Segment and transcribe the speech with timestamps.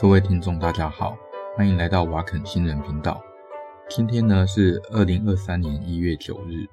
[0.00, 1.14] 各位听众，大家好，
[1.54, 3.22] 欢迎来到瓦肯新人频道。
[3.90, 6.66] 今天呢是二零二三年一月九日，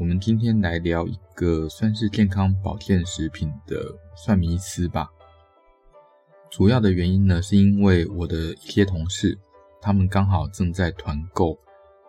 [0.00, 3.76] 我们今天来聊一个算是健康保健食品的
[4.16, 5.08] 算迷思吧。
[6.50, 9.38] 主要的原因呢，是因为我的一些同事，
[9.80, 11.56] 他们刚好正在团购，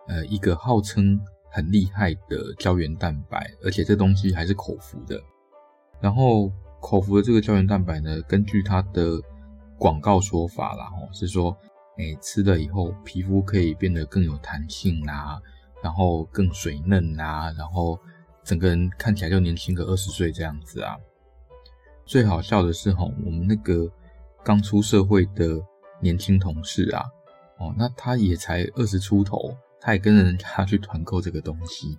[0.08, 1.20] 呃，一个号称
[1.52, 5.22] 很厉害的胶原蛋白，而且这东西还是口服的。
[6.00, 9.22] 然后口服的这个胶原蛋白呢，根据它的
[9.78, 11.56] 广告说法啦，吼，是说，
[11.98, 15.38] 诶，吃了以后皮肤可以变得更有弹性啊，
[15.82, 17.98] 然后更水嫩啊，然后
[18.42, 20.96] 整个人看起来就年轻个二十岁这样子啊。
[22.06, 23.90] 最好笑的是吼，我们那个
[24.42, 25.60] 刚出社会的
[26.00, 27.04] 年轻同事啊，
[27.58, 31.98] 哦，那他也才二十出头，他也跟着人家去团购这个东西，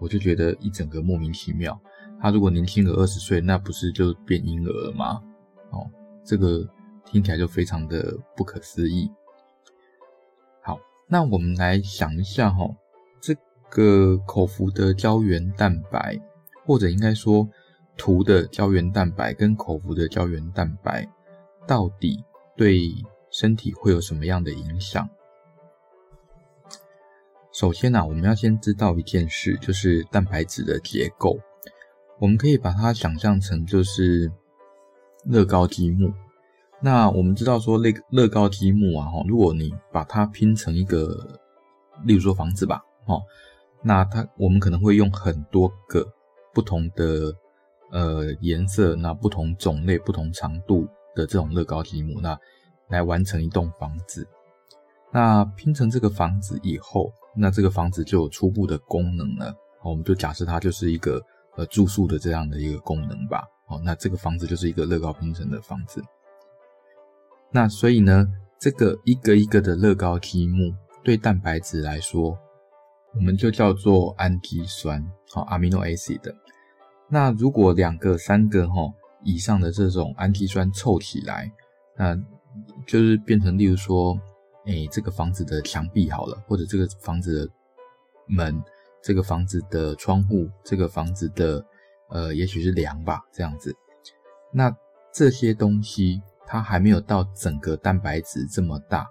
[0.00, 1.80] 我就觉得一整个莫名其妙。
[2.20, 5.22] 他如果年轻个二十岁，那不是就变婴儿了吗？
[5.70, 5.88] 哦，
[6.24, 6.68] 这个。
[7.14, 9.08] 听起来就非常的不可思议。
[10.60, 12.68] 好，那我们来想一下哈，
[13.20, 13.32] 这
[13.70, 16.20] 个口服的胶原蛋白，
[16.66, 17.48] 或者应该说
[17.96, 21.08] 涂的胶原蛋白跟口服的胶原蛋白，
[21.68, 22.24] 到底
[22.56, 22.90] 对
[23.30, 25.08] 身体会有什么样的影响？
[27.52, 31.38] 首先呢，我们要先知道一件事，就是蛋白质的结构。
[32.18, 34.32] 我们可以把它想象成就是
[35.26, 36.12] 乐高积木。
[36.84, 41.40] 那我们知道说，乐乐高积木啊，哈，如果你把它拼成一个，
[42.04, 43.22] 例如说房子吧，哦，
[43.82, 46.06] 那它我们可能会用很多个
[46.52, 47.34] 不同的
[47.90, 52.38] 呃颜色，那不同种类、不同长度的这种乐高积木，那
[52.90, 54.28] 来完成一栋房子。
[55.10, 59.54] 那拼成这个房子以后，那这个房子就有初步的功能了。
[59.82, 61.18] 我们就假设它就是一个
[61.56, 63.42] 呃住宿的这样的一个功能吧。
[63.68, 66.04] 哦，那这个房子就是一个乐高拼成的房子。
[67.56, 68.26] 那所以呢，
[68.58, 72.36] 这个一个一个的乐高积木对蛋白质来说，
[73.14, 75.00] 我们就叫做氨基酸，
[75.30, 76.34] 好，amino acid。
[77.08, 78.92] 那如果两个、三个哈
[79.22, 81.48] 以上的这种氨基酸凑起来，
[81.96, 82.16] 那
[82.88, 84.18] 就是变成，例如说，
[84.66, 87.52] 诶，这个房子的墙壁好了，或者这个房子的
[88.26, 88.60] 门，
[89.00, 91.64] 这个房子的窗户，这个房子的
[92.10, 93.72] 呃，也许是梁吧，这样子。
[94.52, 94.76] 那
[95.12, 96.20] 这些东西。
[96.46, 99.06] 它还没有到整个蛋白质这么大，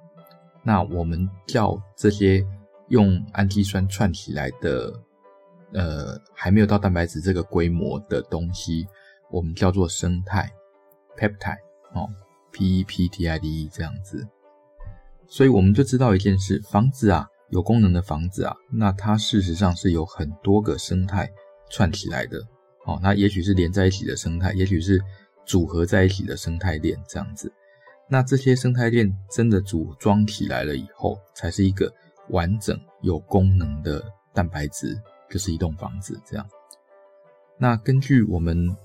[0.64, 2.46] 那我们叫这些
[2.90, 4.94] 用氨基酸串起来的，
[5.74, 8.86] 呃，还没有到蛋白质这个规模的东西，
[9.32, 10.50] 我们叫做生态
[11.18, 11.58] （peptide）
[11.94, 12.08] 哦
[12.52, 14.26] ，p e p t i d e 这样子。
[15.28, 21.30] 所以我们就知道一件事：房子啊，有功能的房子啊，那它事实上是有很多个生态
[21.70, 22.40] 串起来的。
[22.86, 25.02] 哦，那也许是连在一起的生态，也许是。
[25.46, 27.52] 组合在一起的生态链这样子，
[28.08, 31.92] 那这些生态链真的组装起来了以后，才是一个
[32.30, 35.00] 完整有功能的蛋白质，
[35.30, 36.48] 就是一栋房子这样。
[37.58, 38.76] 那根据我们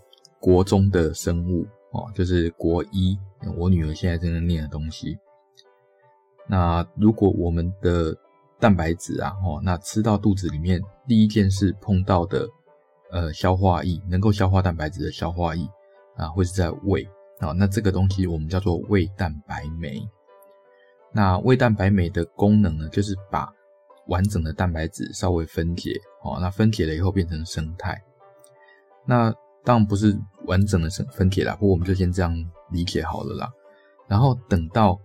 [0.41, 3.19] 国中的生物哦，就是国一，
[3.57, 5.19] 我女儿现在正在念的东西。
[6.47, 8.17] 那如果我们的
[8.59, 12.49] 蛋白质啊，哦，那吃到肚子里面，第一件事碰到的，
[13.11, 15.69] 呃，消化液，能够消化蛋白质的消化液。
[16.19, 17.09] 啊，会是在胃
[17.39, 20.07] 啊，那这个东西我们叫做胃蛋白酶。
[21.11, 23.51] 那胃蛋白酶的功能呢，就是把
[24.09, 25.93] 完整的蛋白质稍微分解，
[26.23, 27.99] 哦，那分解了以后变成生肽。
[29.07, 29.33] 那
[29.65, 30.15] 当然不是
[30.45, 32.35] 完整的生分解啦，不过我们就先这样
[32.71, 33.51] 理解好了啦。
[34.07, 34.99] 然后等到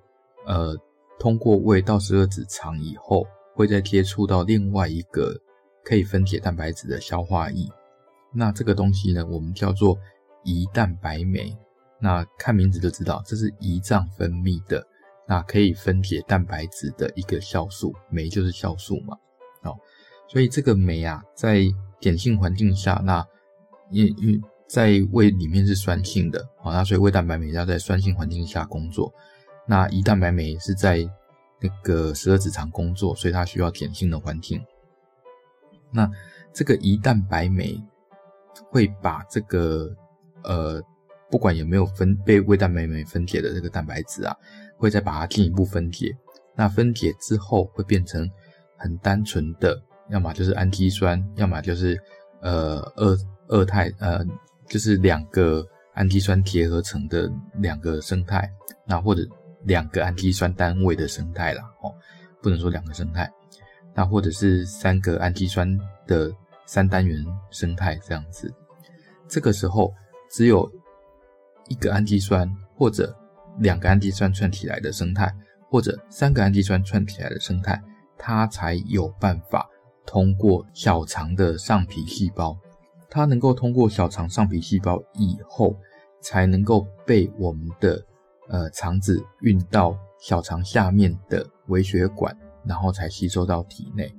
[0.46, 0.75] 呃
[1.19, 5.34] 通过胃到十二指肠以后，会再接触到另外一个
[5.85, 7.68] 可以分解蛋白质的消化液。
[8.34, 9.97] 那这个东西呢，我们叫做
[10.44, 11.58] 胰蛋白酶，
[12.00, 14.86] 那看名字就知道，这是胰脏分泌的，
[15.28, 19.17] 那可以分解蛋白质的一个酵素，酶就是酵素嘛，
[19.64, 19.78] 哦，
[20.28, 21.64] 所以这个酶啊，在
[22.02, 23.26] 碱性环境下，那
[23.91, 29.14] 因因在胃里面是酸性的，好，那所以胃蛋白酶要在酸性环境下工作，
[29.67, 30.97] 那胰蛋白酶是在
[31.62, 34.62] 那个十二指肠工作，所以它需要碱性的环境。
[35.91, 36.09] 那
[36.52, 37.82] 这个胰蛋白酶
[38.70, 39.96] 会把这个
[40.43, 40.81] 呃，
[41.31, 44.35] 不管有没有分被胃蛋白酶分解的这个蛋白质啊，
[44.78, 46.16] 会再把它进一步分解。
[46.55, 48.29] 那分解之后会变成
[48.78, 51.99] 很单纯的，要么就是氨基酸，要么就是
[52.41, 53.17] 呃二
[53.47, 54.23] 二肽，呃
[54.67, 58.47] 就是两个氨基酸结合成的两个生态，
[58.85, 59.22] 那或者
[59.63, 61.91] 两个氨基酸单位的生态啦，哦，
[62.41, 63.28] 不能说两个生态，
[63.95, 65.67] 那或者是三个氨基酸
[66.05, 66.31] 的
[66.67, 68.53] 三单元生态这样子。
[69.28, 69.91] 这个时候。
[70.34, 70.68] 只有
[71.70, 73.16] 一个氨基酸或者
[73.59, 75.32] 两个氨基酸串起来的生态，
[75.70, 77.80] 或者三个氨基酸串起来的生态，
[78.18, 79.70] 它才有办法
[80.08, 82.58] 通过小肠的上皮细胞。
[83.12, 85.78] 它能够通过小肠上皮细胞以后，
[86.20, 88.03] 才能够被我们的
[88.50, 94.12] 呃肠子运到小肠下面的微血管，然后才吸收到体内。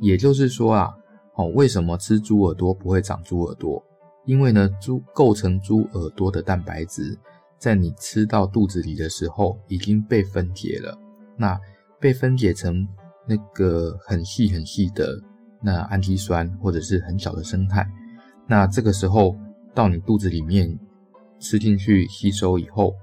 [0.00, 0.94] 也就是说啊，
[1.34, 3.84] 哦，为什么吃猪耳朵不会长猪耳朵？
[4.24, 7.18] 因为呢，猪构成猪耳朵的蛋白质，
[7.58, 10.98] 在你吃到肚子里的时候已经被分解了。
[11.36, 11.58] 那
[12.00, 12.86] 被分解成
[13.26, 15.20] 那个很细很细的
[15.62, 17.86] 那氨基酸，或者是很小的生态。
[18.46, 19.34] 那这个时候
[19.74, 20.78] 到你肚子里面
[21.40, 22.94] 吃进去吸收以后，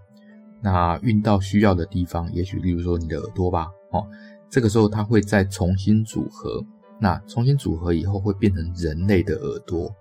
[0.61, 4.07] 那运到需要的地方，也许例如说你的耳朵吧，哦，
[4.49, 6.63] 这个时候它会再重新组合，
[6.99, 9.91] 那重新组合以后会变成人类的耳朵，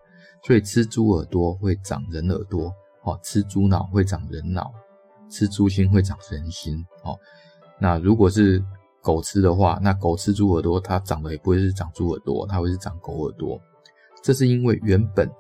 [0.44, 2.72] 所以吃猪耳朵会长人耳朵，
[3.02, 4.72] 哦，吃猪脑会长人脑，
[5.30, 7.18] 吃猪心会长人心，哦，
[7.78, 8.62] 那如果是
[9.02, 13.60] 狗吃的话，那狗吃猪耳朵，它长得也不会是长猪耳朵，它会是长狗耳朵。
[14.22, 15.30] 这是因为原本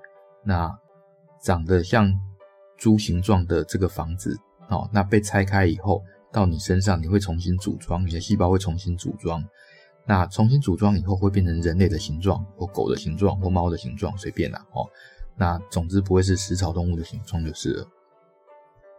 [0.44, 0.74] 那
[1.42, 2.10] 长得像
[2.78, 4.36] 猪形状的这个房子，
[4.68, 9.42] 哦，那被拆开以后到你身上，你会重新组装，你的细胞会重新组装。
[10.10, 14.84] 那重新组装以后会变成人类的形状，或狗的形状，或猫的形状，随便啦，哦。
[15.36, 17.86] 那总之不会是食草动物的形状就是了。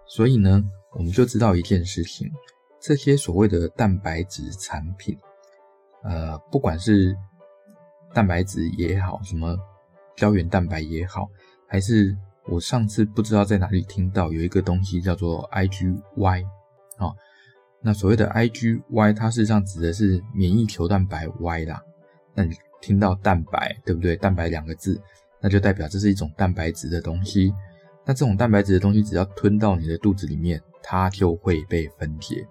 [0.06, 0.64] 所以呢，
[0.94, 2.32] 我们就知道一件事情：
[2.80, 5.18] 这些所谓的蛋白质产品，
[6.04, 7.14] 呃，不管是
[8.14, 9.60] 蛋白质也好，什么。
[10.16, 11.28] 胶原蛋白也好，
[11.68, 12.16] 还是
[12.46, 16.46] 我上次不知道在哪里听到有一个东西叫做 IgY
[16.98, 17.12] 啊、
[17.82, 21.82] 那所谓的 IgY，它事实上指的是免疫球蛋白 Y 啦。
[22.34, 24.16] 那你听到蛋白，对不对？
[24.16, 25.02] 蛋白两个字，
[25.40, 27.54] 那就代表这是一种蛋白质的东西。
[28.06, 32.48] 那这种蛋白质的东西，只要吞到你的肚子里面，它就会被分解。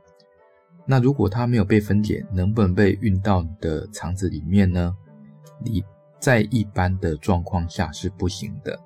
[0.87, 4.95] 那如果它没有被分解，能不能被运到你的肠子里面呢？
[5.65, 5.83] 你。
[6.21, 8.79] 在一般的状况下是不行的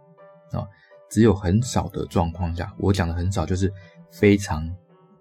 [0.52, 0.62] 啊，
[1.10, 3.68] 只有很少的状况下，我讲的很少就是
[4.12, 4.72] 非常，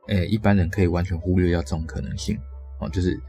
[0.07, 2.37] 诶，一般人可以完全忽略掉这种可能性
[2.79, 3.19] 哦，就是，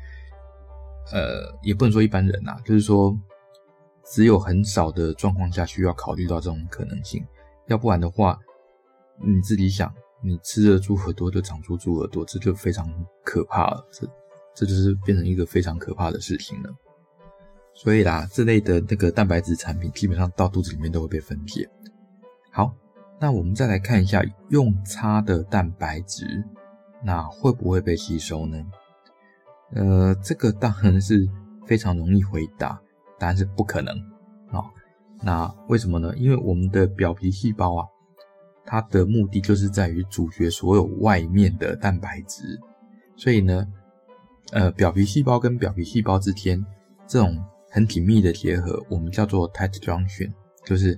[1.13, 3.17] 呃，也不能说一般人呐，就是说，
[4.05, 7.25] 只有很少的状况下需要考虑到这种可能性，
[7.69, 8.39] 要不然的话，
[9.25, 9.93] 你自己想，
[10.23, 12.87] 你吃了猪耳朵就长出猪耳朵，这就非常
[13.25, 14.07] 可怕了，这
[14.55, 16.71] 这就是变成一个非常可怕的事情了。
[17.77, 21.69] 所以啦，这类的那个蛋白质产品基本上到肚子里面都会被分解。
[22.53, 22.73] 好，
[23.21, 26.25] 那我们再来看一下用擦的蛋白质，
[27.05, 28.65] 那会不会被吸收呢？
[29.75, 31.29] 呃，这个当然是
[31.67, 32.81] 非常容易回答，
[33.19, 33.95] 答案是不可能
[34.51, 34.65] 啊。
[35.23, 36.15] 那为什么呢？
[36.17, 37.87] 因为我们的表皮细胞啊，
[38.65, 42.59] 它的目的就是在于阻绝所有外面的蛋白质，
[43.17, 43.67] 所以呢，
[44.53, 46.65] 呃，表皮细胞跟表皮细胞之间
[47.07, 47.45] 这种。
[47.71, 50.33] 很紧密的结合，我们叫做 tight junction，
[50.65, 50.97] 就是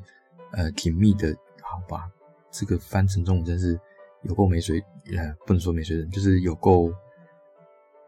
[0.52, 2.06] 呃紧密的，好吧？
[2.50, 3.80] 这个翻成中文真是
[4.28, 4.80] 有够没水，
[5.16, 6.90] 呃，不能说没水准，就是有够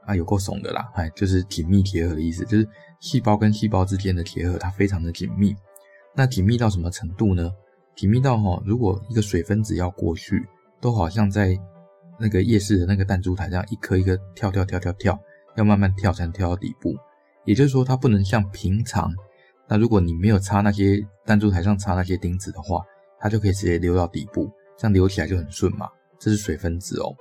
[0.05, 2.69] 啊，有够怂的啦，哎，就是紧密结合的意思，就是
[3.01, 5.55] 细胞跟细胞之间的结合，它非常的紧密。
[6.15, 7.53] 那紧密到什么程度呢？
[7.95, 10.47] 紧密到齁，如果一个水分子要过去，
[10.81, 11.57] 都好像在
[12.19, 15.19] 那个夜市的那个弹珠台上，一颗一颗跳跳跳跳跳，
[15.57, 16.95] 要慢慢跳才能跳到底部。
[17.45, 19.13] 也就是说，它不能像平常，
[19.69, 22.83] 那如果你没有插那些弹珠台上插那些钉子的话，
[23.21, 25.89] 它就可以直接流到底部，这样流起来就很顺嘛。
[26.19, 27.15] 这是水分子哦。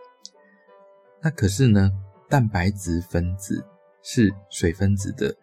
[1.22, 1.92] 那可是呢，
[2.30, 3.66] 蛋白质分子
[4.04, 5.36] 是水分子的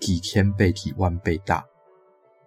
[0.00, 1.64] 几千倍、几万倍大，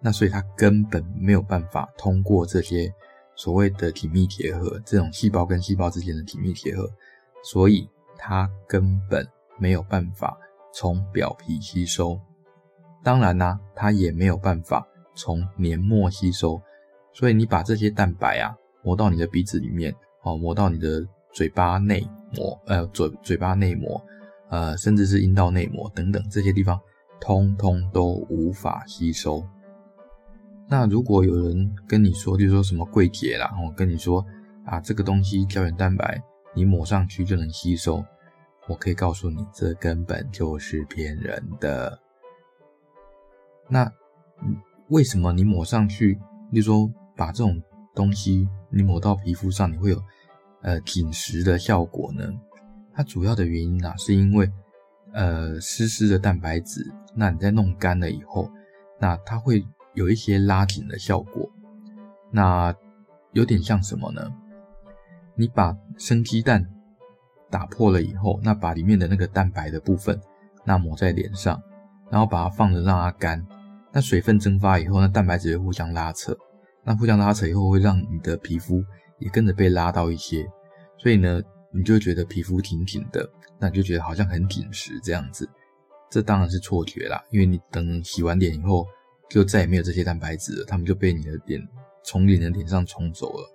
[0.00, 2.92] 那所以它根本没有办法通过这些
[3.36, 6.88] 所谓的紧密结合，这种细胞跟细胞之间的紧密结合，
[7.42, 9.26] 所以它根本
[9.58, 10.36] 没有办法。
[10.72, 12.16] 从表皮吸收，
[13.02, 16.62] 当然啦、它也没有办法从黏膜吸收。
[17.12, 18.54] 所以你把这些蛋白啊
[18.84, 19.92] 磨到你的鼻子里面，
[20.22, 24.02] 哦，抹到你的嘴巴内膜，呃，嘴嘴巴内膜，
[24.48, 26.80] 呃，甚至是阴道内膜等等这些地方，
[27.20, 29.42] 通通都无法吸收。
[30.68, 34.24] 那如果有人跟你说，就说什么柜姐啦，然后跟你说
[34.64, 36.22] 啊，这个东西胶原蛋白
[36.54, 38.04] 你抹上去就能吸收。
[38.68, 41.98] 我可以告诉你，这根本就是骗人的。
[43.68, 43.90] 那
[44.88, 46.20] 为什么你抹上去，
[46.54, 47.60] 就说把这种
[47.94, 50.02] 东西你抹到皮肤上，你会有
[50.62, 52.24] 呃紧实的效果呢？
[52.94, 54.50] 它主要的原因啊，是因为
[55.12, 56.84] 呃湿湿的蛋白质，
[57.14, 58.50] 那你在弄干了以后，
[58.98, 61.50] 那它会有一些拉紧的效果。
[62.30, 62.74] 那
[63.32, 64.32] 有点像什么呢？
[65.34, 66.64] 你把生鸡蛋
[67.48, 70.20] 打破了以后，那把里面的那个蛋白的部分，
[70.64, 71.60] 那抹在脸上，
[72.10, 73.44] 然后把它放着让它干。
[73.92, 76.36] 那水分蒸发以后，那蛋白质会互相拉扯，
[76.84, 78.84] 那互相拉扯以后会让你的皮肤
[79.18, 80.46] 也跟着被拉到一些，
[80.96, 85.48] 所以呢，你就会觉得皮肤挺挺的，那你就觉得好像很紧实这样子。
[86.10, 88.86] 这当然是错觉啦，因为你等洗完脸以后，
[89.28, 91.60] 就再也没有这些蛋白质了，它们就被你的脸
[92.02, 93.48] 从你的脸上冲走了，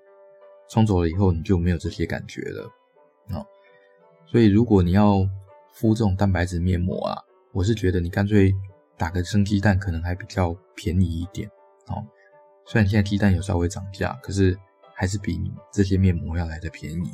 [0.70, 2.70] 冲走了以后你就没有这些感觉了
[3.32, 3.46] 哦。
[4.26, 5.28] 所以如果你要
[5.74, 7.18] 敷这种蛋白质面膜啊，
[7.52, 8.54] 我是觉得你干脆。
[8.98, 11.46] 打个生鸡蛋可能还比较便宜一点
[11.88, 12.02] 哦，
[12.66, 14.58] 虽然现在鸡蛋有稍微涨价，可是
[14.94, 15.40] 还是比
[15.72, 17.12] 这些面膜要来的便宜。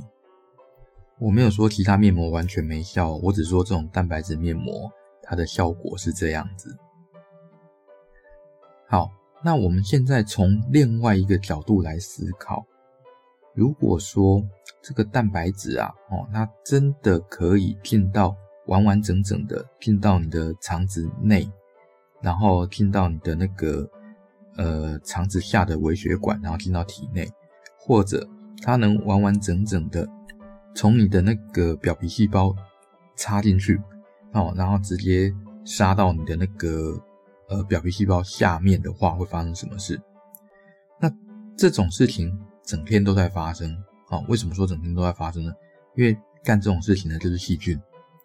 [1.20, 4.91] 我没有说其他面膜完全没效，我只说这种蛋白质面膜
[5.22, 6.75] 它的效果是这样子。
[8.88, 9.10] 好，
[9.43, 12.65] 那我们现在从另外一个角度来思考，
[13.53, 14.41] 如果说
[14.81, 18.36] 这个蛋白质啊，哦，它真的可以进到
[18.67, 21.50] 完完整整的进到你的肠子内。
[22.24, 23.89] 然后进到你的那个
[24.58, 27.29] 呃肠子下的微血管，然后进到体内，
[27.79, 28.27] 或者
[28.62, 30.08] 它能完完整整的
[30.75, 32.55] 从你的那个表皮细胞
[33.15, 33.79] 插进去，
[34.34, 35.34] 哦，然后直接
[35.65, 37.00] 杀到你的那个
[37.50, 40.00] 呃表皮细胞下面的话，会发生什么事？
[41.00, 41.12] 那
[41.58, 43.75] 这种事情整天都在发生
[44.10, 45.53] 啊，为什么说整天都在发生呢？
[45.96, 47.77] 因为干这种事情呢，就是细菌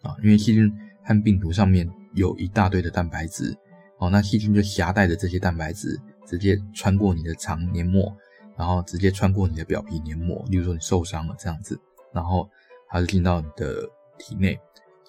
[0.03, 3.57] 啊，因为细菌和病毒上面有一大堆的蛋白质。
[3.99, 8.15] 哦，那细菌就携带着这些蛋白质，直接穿过你的肠黏膜，
[8.57, 10.45] 然后直接穿过你的表皮黏膜。
[10.49, 11.81] 例如说你受伤了这样子，
[12.13, 12.49] 然后
[12.89, 14.59] 它就进到你的体内。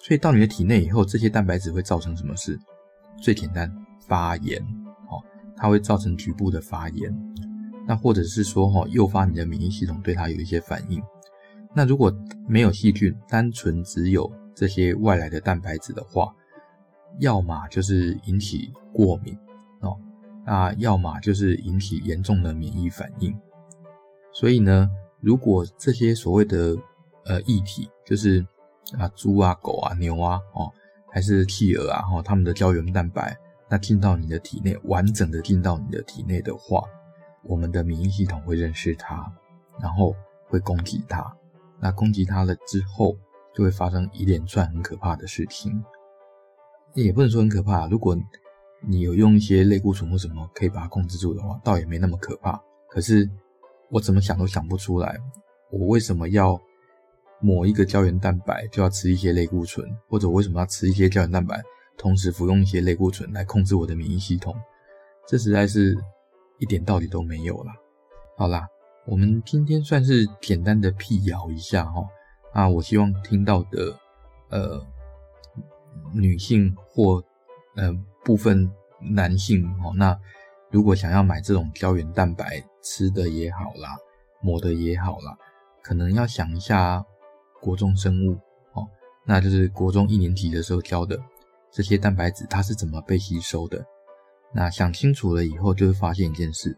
[0.00, 2.56] 所以到你的体内以后，这些蛋白质会造成什么事？
[3.20, 3.68] 最简单，
[4.06, 4.62] 发炎。
[5.10, 5.20] 哦，
[5.56, 7.12] 它会造成局部的发炎。
[7.86, 11.02] 那或者是说，哈，诱发你的免疫系统对它有一些反应。
[11.74, 12.12] 那如果
[12.46, 16.32] 没有细菌，单纯只有这些外来的蛋白质的话，
[17.18, 19.36] 要么就是引起过敏，
[20.50, 23.38] 那要么就是引起严重的免疫反应。
[24.32, 24.90] 所以呢，
[25.20, 26.74] 如果这些所谓的
[27.26, 28.46] 呃异体，就是
[28.96, 30.72] 啊猪啊狗啊牛啊哦，
[31.12, 33.36] 还是企鹅啊哈，它们的胶原蛋白，
[33.68, 36.82] 那进到你的体内，完整的进到你的体内的话，
[37.42, 39.30] 我们的免疫系统会认识它，
[39.78, 41.30] 然后会攻击它。
[41.78, 43.14] 那攻击它了之后，
[43.54, 45.84] 就会发生一连串很可怕的事情。
[46.94, 48.16] 也不能说很可怕，如果
[48.80, 52.60] 你有用一些类固醇或什么可以把它控制住的话，倒也没那么可怕。
[52.88, 53.28] 可是
[53.90, 55.18] 我怎么想都想不出来，
[55.70, 56.60] 我为什么要
[57.40, 61.60] 抹一个胶原蛋白就要吃一些类固醇，或者我为什么要吃一些胶原蛋白，
[61.96, 64.54] 同时服用一些类固醇来控制我的免疫系统？
[65.26, 65.96] 这实在是
[66.58, 67.72] 一点道理都没有啦。
[68.36, 68.66] 好啦，
[69.06, 72.02] 我们今天算是简单的辟谣一下哈。
[72.52, 73.98] 啊，我希望听到的，
[74.50, 74.86] 呃。
[76.14, 77.22] 女性或
[77.74, 77.92] 呃
[78.28, 78.70] 部分
[79.00, 80.14] 男性哦，那
[80.70, 83.96] 如果想要买这种胶原蛋白吃的也好啦，
[84.42, 85.34] 抹的也好啦，
[85.82, 87.02] 可能要想一下
[87.58, 88.34] 国中生物
[88.74, 88.86] 哦，
[89.24, 91.18] 那就是国中一年级的时候教的
[91.72, 93.82] 这些蛋白质它是怎么被吸收的。
[94.52, 96.76] 那想清楚了以后，就会发现一件事，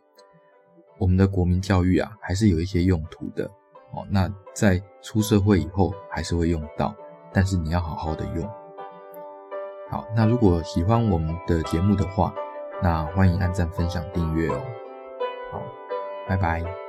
[0.98, 3.44] 我们的国民教育啊，还是有一些用途的
[3.92, 4.06] 哦。
[4.08, 6.94] 那在出社会以后还是会用到，
[7.32, 8.59] 但是你要好好的用。
[9.90, 12.32] 好，那如果喜欢我们的节目的话，
[12.82, 14.60] 那欢迎按赞、分享、订阅哦。
[15.50, 15.60] 好，
[16.28, 16.79] 拜拜。